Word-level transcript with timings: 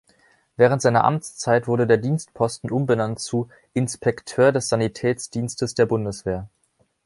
Während 0.55 0.81
seiner 0.81 1.03
Amtszeit 1.03 1.67
wurde 1.67 1.85
der 1.85 1.97
Dienstposten 1.99 2.71
umbenannt 2.71 3.19
zu 3.19 3.49
„Inspekteur 3.73 4.51
des 4.51 4.67
Sanitätsdienstes 4.67 5.75
der 5.75 5.85
Bundeswehr“. 5.85 6.49